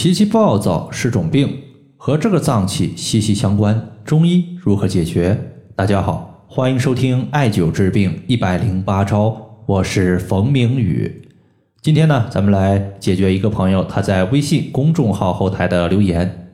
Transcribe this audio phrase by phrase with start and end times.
[0.00, 1.58] 脾气暴躁是种病，
[1.96, 3.96] 和这个脏器息息相关。
[4.04, 5.36] 中医如何解决？
[5.74, 11.28] 大家好，欢迎收听艾灸治病一百零八招，我是冯明宇。
[11.82, 16.48] 今天呢，咱们来解决一个朋友他在微信公众号后台的留言。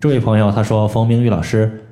[0.00, 1.84] 这位朋友他说：“冯明宇老师，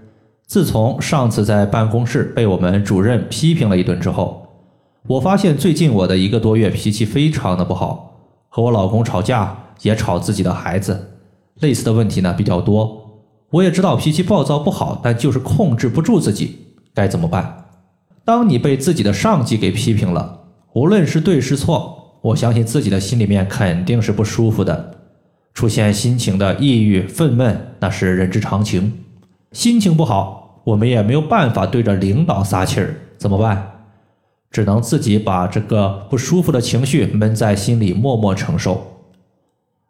[0.44, 4.44] 自从上次在办公室被我们主任批评了一顿之后，
[5.06, 11.18] 我发现最近我的一个多月脾气非常的不好，和我老公吵架。”也吵自己的孩子，
[11.60, 12.98] 类似的问题呢比较多。
[13.50, 17.64] 我也知道脾气暴躁不好，但就是控制不住自己，该怎么办？
[18.24, 20.40] 当你被自己的上级给批评了，
[20.74, 25.00] 无论是对是错，我相信自己的心里面肯定是不舒服的，
[25.52, 28.92] 出现心情的抑郁、愤懑，那是人之常情。
[29.52, 33.66] 心情不好，我们也没有办法对着领导撒气儿，怎么办？
[34.52, 38.86] 只能自己把这个不舒服的情绪闷在心里，默默承受。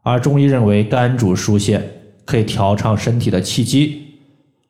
[0.02, 1.82] 而中医认为，肝主疏泄，
[2.24, 4.06] 可以调畅身体的气机。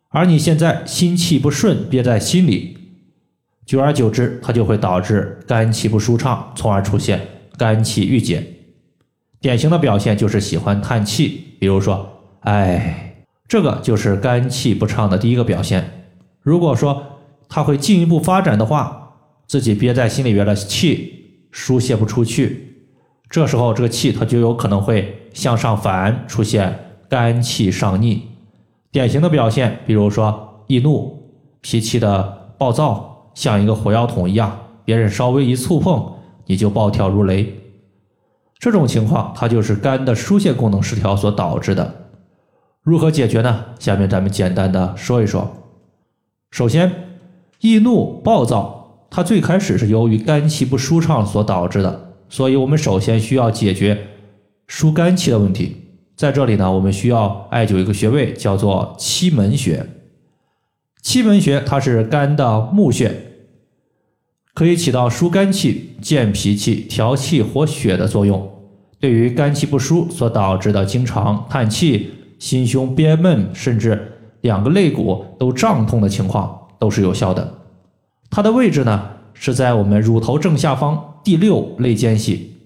[0.09, 2.77] 而你现在心气不顺，憋在心里，
[3.65, 7.21] 久而久之，它就会导致肝气不舒畅，从而出现
[7.57, 8.45] 肝气郁结。
[9.41, 16.05] 典型的表现就是喜欢叹气，比如说“哎”，这个就是肝气不畅的第一个表现。
[16.43, 19.13] 如果说它会进一步发展的话，
[19.47, 22.70] 自己憋在心里边的气疏泄不出去。
[23.31, 28.27] 这时候，这个气它就有可能会向上反，出现肝气上逆。
[28.91, 36.15] 典型的表现，比如说易怒、脾气的暴躁，像一个火药桶一样，别人稍微一触碰，
[36.47, 37.57] 你就暴跳如雷。
[38.59, 42.09] 这种情况，它就是肝的疏泄功能失调所导致的。
[42.83, 43.65] 如何解决呢？
[43.79, 45.49] 下面咱们简单的说一说。
[46.51, 46.93] 首先，
[47.61, 52.10] 易怒暴躁，它最开始是由于肝气不舒畅所导致的。
[52.31, 54.07] 所以，我们首先需要解决
[54.69, 55.77] 疏肝气的问题。
[56.17, 59.85] 在这里呢，我们需要艾灸一个穴位，叫做期门穴。
[61.03, 63.11] 期门穴它是肝的募穴，
[64.55, 68.49] 可以起到疏肝气、健脾气、调气活血的作用。
[69.01, 74.13] 对于肝气不舒所导致的经常叹气、心胸憋闷，甚至
[74.43, 77.55] 两个肋骨都胀痛的情况，都是有效的。
[78.31, 81.07] 它的位置呢，是在我们乳头正下方。
[81.23, 82.57] 第六肋间隙，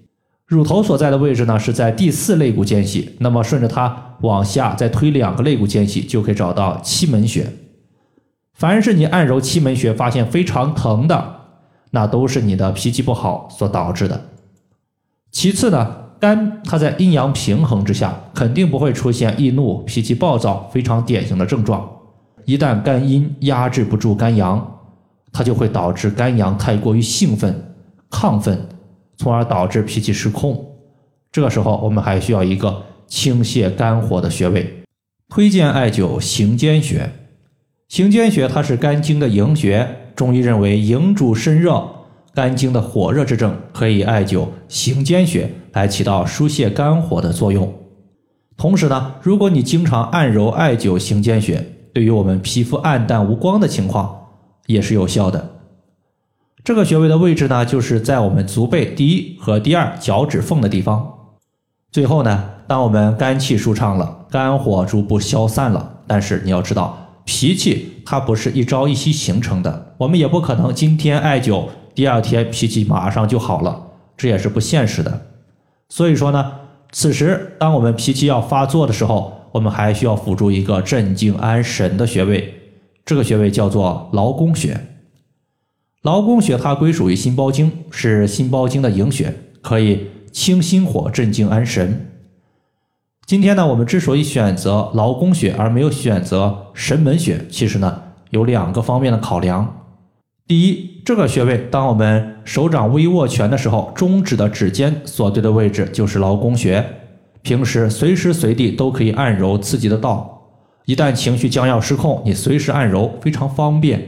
[0.47, 3.17] 乳头所在的位置呢是在第四肋骨间隙。
[3.19, 7.51] 那么顺着它往下再推两个肋骨间隙，就可以找到期门穴。
[8.53, 11.35] 凡是你按揉期门穴发现非常疼的，
[11.91, 14.29] 那都是你的脾气不好所导致的。
[15.33, 21.91] 其次呢，肝它在阴阳平衡之下，肯定不会出现易怒、脾气暴躁非常典型的症状。
[22.45, 24.74] 一旦肝阴压制不住肝阳，
[25.35, 27.75] 它就会导致肝阳太过于兴奋。
[28.11, 28.69] 亢奋，
[29.17, 30.65] 从而导致脾气失控。
[31.33, 34.85] 这个时候，我们还需要一个清泻肝火的穴位，
[35.29, 37.11] 推荐艾灸行间穴。
[37.89, 41.85] 行间穴它是肝经的营穴，中医认为营主身热，
[42.33, 47.75] 肝经的火热之症可以艾灸行间穴来起到疏泄肝火的作用。
[48.57, 54.24] 同时呢，如果你经常按揉艾灸行间穴，对于我们皮肤暗淡无光的情况
[54.67, 55.51] 也是有效的。
[56.63, 61.13] 这个穴位的位置呢，就是在我们足背第一和第二脚趾缝的地方。
[61.93, 75.27] 最后呢，当我们肝气舒畅了，肝火逐步消散了，但是你要知道，脾气它不是一朝一夕形成的，我们也不可能今天艾灸，第二天脾气马上就好了，这也是不现实的。
[75.91, 76.53] 所以说呢，
[76.91, 82.64] 此时当我们脾气要发作的时候，我们还需要辅助一个镇静安神的穴位，
[83.05, 84.81] 这个穴位叫做劳宫穴。
[86.03, 92.11] 劳宫穴它归属于心包经，是心包经的营穴，可以清心火、镇静安神。
[93.27, 99.83] 今天呢，我们之所以选择劳宫穴而没有选择神门穴，其实呢有两个方面的考量。
[100.47, 106.85] 第一，这个穴位，当我们手掌微握拳的时候，中指的指尖所对的位置就是劳宫穴，
[107.41, 110.44] 平时随时随地都可以按揉刺激得到。
[110.87, 114.01] 一旦情绪将要失控，你随时按揉非常方便。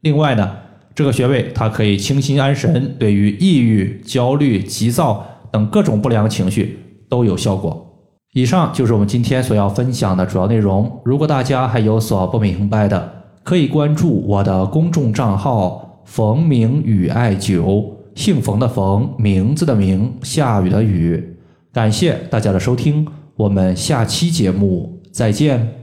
[0.00, 0.56] 另外呢。
[0.92, 6.78] 这个穴位它可以清心安神，对于抑郁、焦虑、急躁等各种不良情绪
[7.08, 7.86] 都有效果。
[8.34, 11.00] 以上就是我们今天所要分享的主要内容。
[11.04, 13.12] 如果大家还有所不明白的，
[13.44, 21.36] 可以关注我的公众账号“冯明宇艾灸”，姓冯的冯，名字的名，下雨的雨。
[21.72, 23.06] 感谢大家的收听，
[23.36, 25.79] 我们下期节目再见。